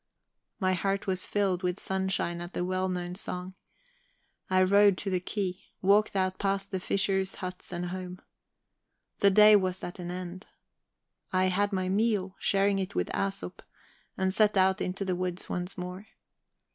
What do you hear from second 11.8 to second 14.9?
meal, sharing it with Æsop, and set out